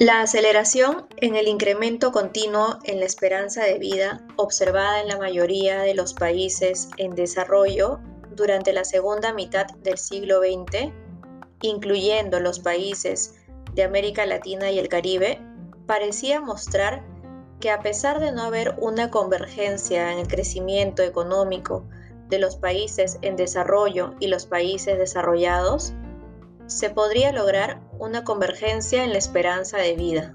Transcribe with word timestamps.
La 0.00 0.20
aceleración 0.20 1.08
en 1.16 1.34
el 1.34 1.48
incremento 1.48 2.12
continuo 2.12 2.78
en 2.84 3.00
la 3.00 3.06
esperanza 3.06 3.64
de 3.64 3.80
vida 3.80 4.24
observada 4.36 5.00
en 5.00 5.08
la 5.08 5.18
mayoría 5.18 5.80
de 5.80 5.92
los 5.94 6.14
países 6.14 6.88
en 6.98 7.16
desarrollo 7.16 7.98
durante 8.30 8.72
la 8.72 8.84
segunda 8.84 9.32
mitad 9.32 9.66
del 9.82 9.98
siglo 9.98 10.38
XX, 10.38 10.92
incluyendo 11.62 12.38
los 12.38 12.60
países 12.60 13.34
de 13.74 13.82
América 13.82 14.24
Latina 14.24 14.70
y 14.70 14.78
el 14.78 14.86
Caribe, 14.86 15.40
parecía 15.86 16.40
mostrar 16.40 17.04
que 17.58 17.72
a 17.72 17.80
pesar 17.80 18.20
de 18.20 18.30
no 18.30 18.42
haber 18.42 18.76
una 18.78 19.10
convergencia 19.10 20.12
en 20.12 20.20
el 20.20 20.28
crecimiento 20.28 21.02
económico 21.02 21.82
de 22.28 22.38
los 22.38 22.54
países 22.54 23.18
en 23.22 23.34
desarrollo 23.34 24.14
y 24.20 24.28
los 24.28 24.46
países 24.46 24.96
desarrollados, 24.96 25.92
se 26.66 26.88
podría 26.88 27.32
lograr 27.32 27.87
una 27.98 28.24
convergencia 28.24 29.04
en 29.04 29.12
la 29.12 29.18
esperanza 29.18 29.78
de 29.78 29.94
vida, 29.94 30.34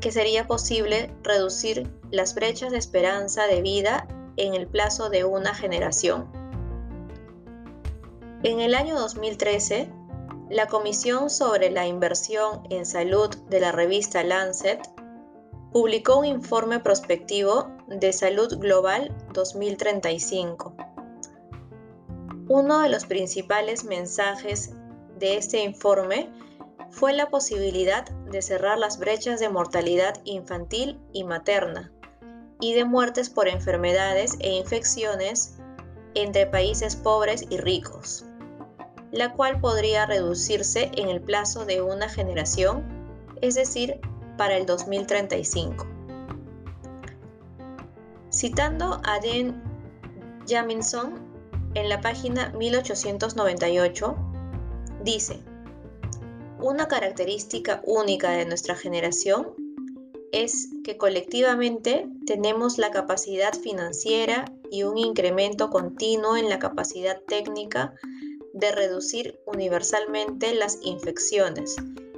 que 0.00 0.12
sería 0.12 0.46
posible 0.46 1.14
reducir 1.22 1.90
las 2.10 2.34
brechas 2.34 2.70
de 2.70 2.78
esperanza 2.78 3.46
de 3.46 3.62
vida 3.62 4.06
en 4.36 4.54
el 4.54 4.66
plazo 4.66 5.10
de 5.10 5.24
una 5.24 5.54
generación. 5.54 6.30
En 8.42 8.60
el 8.60 8.74
año 8.74 8.98
2013, 8.98 9.90
la 10.50 10.66
Comisión 10.66 11.30
sobre 11.30 11.70
la 11.70 11.86
Inversión 11.86 12.62
en 12.68 12.84
Salud 12.84 13.34
de 13.48 13.60
la 13.60 13.72
revista 13.72 14.22
Lancet 14.22 14.80
publicó 15.72 16.18
un 16.18 16.26
informe 16.26 16.78
prospectivo 16.78 17.68
de 17.88 18.12
Salud 18.12 18.58
Global 18.58 19.12
2035. 19.32 20.76
Uno 22.48 22.80
de 22.82 22.90
los 22.90 23.06
principales 23.06 23.84
mensajes 23.84 24.72
de 25.18 25.36
este 25.38 25.64
informe 25.64 26.30
fue 26.94 27.12
la 27.12 27.28
posibilidad 27.28 28.08
de 28.30 28.40
cerrar 28.40 28.78
las 28.78 29.00
brechas 29.00 29.40
de 29.40 29.48
mortalidad 29.48 30.14
infantil 30.24 31.00
y 31.12 31.24
materna 31.24 31.90
y 32.60 32.74
de 32.74 32.84
muertes 32.84 33.30
por 33.30 33.48
enfermedades 33.48 34.36
e 34.38 34.52
infecciones 34.52 35.56
entre 36.14 36.46
países 36.46 36.94
pobres 36.94 37.46
y 37.50 37.56
ricos, 37.56 38.24
la 39.10 39.32
cual 39.32 39.60
podría 39.60 40.06
reducirse 40.06 40.92
en 40.94 41.08
el 41.08 41.20
plazo 41.20 41.64
de 41.64 41.82
una 41.82 42.08
generación, 42.08 42.84
es 43.40 43.56
decir, 43.56 43.98
para 44.38 44.56
el 44.56 44.64
2035. 44.64 45.86
Citando 48.30 49.00
a 49.04 49.18
Dan 49.18 49.62
Jamison 50.48 51.14
en 51.74 51.88
la 51.88 52.00
página 52.00 52.50
1898, 52.50 54.16
dice, 55.02 55.40
una 56.64 56.88
característica 56.88 57.82
única 57.84 58.30
de 58.30 58.46
nuestra 58.46 58.74
generación 58.74 59.52
es 60.32 60.70
que 60.82 60.96
colectivamente 60.96 62.08
tenemos 62.24 62.78
la 62.78 62.90
capacidad 62.90 63.52
financiera 63.52 64.50
y 64.70 64.84
un 64.84 64.96
incremento 64.96 65.68
continuo 65.68 66.38
en 66.38 66.48
la 66.48 66.58
capacidad 66.58 67.20
técnica 67.20 67.92
de 68.54 68.72
reducir 68.72 69.38
universalmente 69.44 70.54
las 70.54 70.78
infecciones 70.80 71.76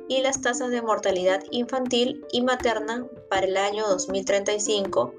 y 0.08 0.22
las 0.22 0.41
tasas 0.41 0.70
de 0.70 0.80
mortalidad 0.80 1.42
infantil 1.50 2.24
y 2.30 2.42
materna 2.42 3.05
para 3.28 3.47
el 3.47 3.56
año 3.56 3.89
2035 3.89 5.12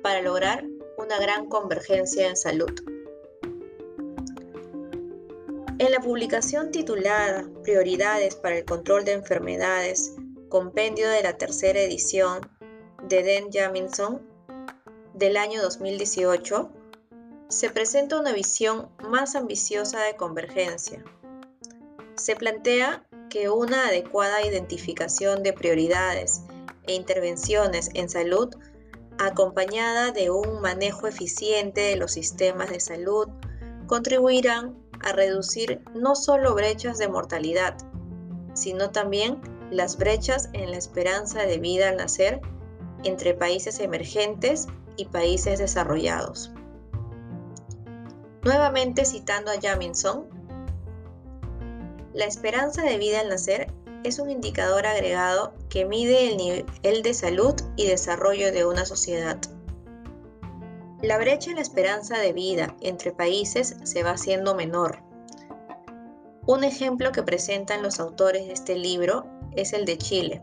para 0.00 0.22
lograr 0.22 0.64
una 0.96 1.18
gran 1.18 1.48
convergencia 1.48 2.28
en 2.28 2.36
salud. 2.36 2.93
En 5.76 5.90
la 5.90 5.98
publicación 5.98 6.70
titulada 6.70 7.44
Prioridades 7.64 8.36
para 8.36 8.56
el 8.58 8.64
control 8.64 9.04
de 9.04 9.12
enfermedades, 9.12 10.14
compendio 10.48 11.10
de 11.10 11.20
la 11.24 11.36
tercera 11.36 11.80
edición 11.80 12.48
de 13.08 13.24
Den 13.24 13.50
Jamison 13.52 14.22
del 15.14 15.36
año 15.36 15.60
2018, 15.60 16.70
se 17.48 17.70
presenta 17.70 18.20
una 18.20 18.32
visión 18.32 18.88
más 19.10 19.34
ambiciosa 19.34 20.00
de 20.04 20.14
convergencia. 20.14 21.02
Se 22.14 22.36
plantea 22.36 23.04
que 23.28 23.48
una 23.48 23.88
adecuada 23.88 24.46
identificación 24.46 25.42
de 25.42 25.54
prioridades 25.54 26.42
e 26.86 26.94
intervenciones 26.94 27.90
en 27.94 28.08
salud 28.08 28.54
acompañada 29.18 30.12
de 30.12 30.30
un 30.30 30.60
manejo 30.60 31.08
eficiente 31.08 31.80
de 31.80 31.96
los 31.96 32.12
sistemas 32.12 32.70
de 32.70 32.78
salud 32.78 33.26
contribuirán 33.88 34.83
a 35.04 35.12
reducir 35.12 35.82
no 35.94 36.16
solo 36.16 36.54
brechas 36.54 36.98
de 36.98 37.08
mortalidad, 37.08 37.76
sino 38.54 38.90
también 38.90 39.40
las 39.70 39.96
brechas 39.96 40.48
en 40.52 40.70
la 40.70 40.76
esperanza 40.76 41.42
de 41.42 41.58
vida 41.58 41.90
al 41.90 41.96
nacer 41.96 42.40
entre 43.04 43.34
países 43.34 43.80
emergentes 43.80 44.66
y 44.96 45.06
países 45.06 45.58
desarrollados. 45.58 46.52
Nuevamente 48.42 49.04
citando 49.04 49.50
a 49.50 49.60
Jamison, 49.60 50.26
la 52.12 52.26
esperanza 52.26 52.82
de 52.82 52.98
vida 52.98 53.20
al 53.20 53.28
nacer 53.28 53.72
es 54.04 54.18
un 54.18 54.30
indicador 54.30 54.86
agregado 54.86 55.54
que 55.68 55.84
mide 55.84 56.28
el 56.28 56.36
nivel 56.36 57.02
de 57.02 57.14
salud 57.14 57.54
y 57.76 57.86
desarrollo 57.86 58.52
de 58.52 58.66
una 58.66 58.84
sociedad. 58.84 59.38
La 61.04 61.18
brecha 61.18 61.50
en 61.50 61.56
la 61.56 61.62
esperanza 61.62 62.16
de 62.16 62.32
vida 62.32 62.74
entre 62.80 63.12
países 63.12 63.76
se 63.82 64.02
va 64.02 64.12
haciendo 64.12 64.54
menor. 64.54 65.02
Un 66.46 66.64
ejemplo 66.64 67.12
que 67.12 67.22
presentan 67.22 67.82
los 67.82 68.00
autores 68.00 68.46
de 68.46 68.54
este 68.54 68.74
libro 68.74 69.26
es 69.54 69.74
el 69.74 69.84
de 69.84 69.98
Chile. 69.98 70.40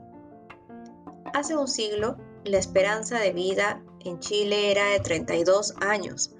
Hace 1.33 1.57
un 1.57 1.67
siglo, 1.67 2.15
la 2.45 2.59
esperanza 2.59 3.17
de 3.17 3.33
vida 3.33 3.81
en 4.01 4.19
Chile 4.19 4.69
era 4.69 4.85
de 4.89 4.99
32 4.99 5.73
años, 5.81 6.35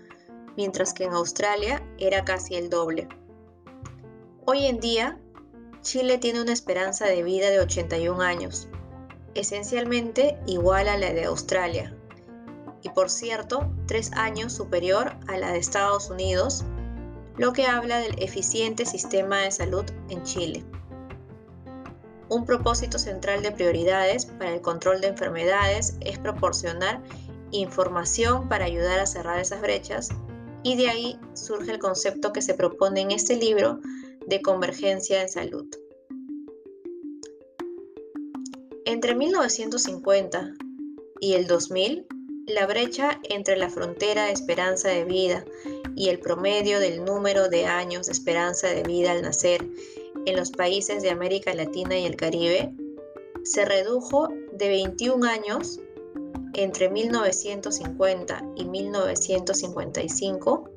mientras 0.55 0.93
que 0.93 1.05
en 1.05 1.13
Australia 1.13 1.83
era 1.97 2.23
casi 2.23 2.53
el 2.53 2.69
doble. 2.69 3.07
Hoy 4.45 4.67
en 4.67 4.79
día, 4.79 5.19
Chile 5.81 6.19
tiene 6.19 6.43
una 6.43 6.53
esperanza 6.53 7.07
de 7.07 7.23
vida 7.23 7.49
de 7.49 7.59
81 7.59 8.21
años, 8.21 8.69
esencialmente 9.33 10.37
igual 10.45 10.89
a 10.89 10.97
la 10.97 11.11
de 11.11 11.23
Australia, 11.23 11.97
y 12.83 12.89
por 12.89 13.09
cierto, 13.09 13.71
tres 13.87 14.11
años 14.13 14.53
superior 14.53 15.15
a 15.27 15.37
la 15.37 15.51
de 15.51 15.59
Estados 15.59 16.09
Unidos, 16.09 16.63
lo 17.37 17.53
que 17.53 17.65
habla 17.65 17.99
del 17.99 18.21
eficiente 18.21 18.85
sistema 18.85 19.39
de 19.39 19.51
salud 19.51 19.85
en 20.09 20.23
Chile. 20.23 20.65
Un 22.29 22.45
propósito 22.45 22.97
central 22.97 23.43
de 23.43 23.51
prioridades 23.51 24.25
para 24.25 24.53
el 24.53 24.61
control 24.61 25.01
de 25.01 25.07
enfermedades 25.07 25.97
es 25.99 26.17
proporcionar 26.17 27.01
información 27.51 28.47
para 28.47 28.65
ayudar 28.65 28.99
a 28.99 29.05
cerrar 29.05 29.39
esas 29.39 29.61
brechas 29.61 30.09
y 30.63 30.77
de 30.77 30.89
ahí 30.89 31.19
surge 31.33 31.71
el 31.71 31.79
concepto 31.79 32.31
que 32.31 32.41
se 32.41 32.53
propone 32.53 33.01
en 33.01 33.11
este 33.11 33.35
libro 33.35 33.79
de 34.27 34.41
convergencia 34.41 35.21
en 35.21 35.29
salud. 35.29 35.65
Entre 38.85 39.15
1950 39.15 40.53
y 41.19 41.33
el 41.33 41.47
2000, 41.47 42.07
la 42.47 42.65
brecha 42.65 43.19
entre 43.29 43.57
la 43.57 43.69
frontera 43.69 44.25
de 44.25 44.31
esperanza 44.31 44.89
de 44.89 45.05
vida 45.05 45.45
y 45.95 46.09
el 46.09 46.19
promedio 46.19 46.79
del 46.79 47.05
número 47.05 47.49
de 47.49 47.65
años 47.65 48.07
de 48.07 48.13
esperanza 48.13 48.67
de 48.67 48.83
vida 48.83 49.11
al 49.11 49.21
nacer 49.21 49.67
en 50.25 50.35
los 50.35 50.51
países 50.51 51.01
de 51.01 51.09
América 51.09 51.53
Latina 51.53 51.97
y 51.97 52.05
el 52.05 52.15
Caribe 52.15 52.73
se 53.43 53.65
redujo 53.65 54.29
de 54.53 54.69
21 54.69 55.25
años 55.25 55.79
entre 56.53 56.89
1950 56.89 58.43
y 58.55 58.65
1955 58.65 60.69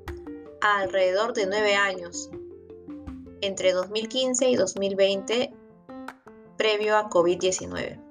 a 0.61 0.81
alrededor 0.81 1.35
de 1.35 1.47
9 1.47 1.75
años 1.75 2.31
entre 3.41 3.73
2015 3.73 4.51
y 4.51 4.57
2020 4.57 5.53
previo 6.57 6.97
a 6.97 7.11
COVID-19. 7.11 8.04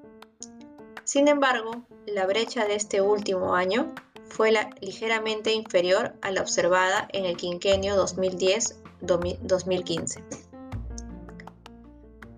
Sin 1.13 1.27
embargo, 1.27 1.85
la 2.07 2.25
brecha 2.25 2.65
de 2.65 2.73
este 2.73 2.99
último 2.99 3.53
año 3.53 3.93
fue 4.29 4.51
ligeramente 4.81 5.53
inferior 5.53 6.15
a 6.23 6.31
la 6.31 6.41
observada 6.41 7.07
en 7.13 7.25
el 7.25 7.37
quinquenio 7.37 7.95
2010-2015. 8.03 10.23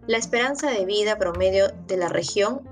La 0.08 0.18
esperanza 0.18 0.70
de 0.72 0.84
vida 0.84 1.18
promedio 1.18 1.70
de 1.88 1.96
la 1.96 2.10
región 2.10 2.68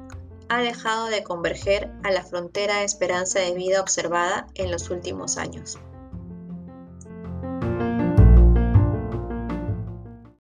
ha 0.50 0.60
dejado 0.60 1.08
de 1.08 1.24
converger 1.24 1.90
a 2.04 2.12
la 2.12 2.26
frontera 2.26 2.80
de 2.80 2.84
esperanza 2.84 3.40
de 3.40 3.54
vida 3.54 3.80
observada 3.80 4.48
en 4.56 4.72
los 4.72 4.90
últimos 4.90 5.38
años. 5.38 5.80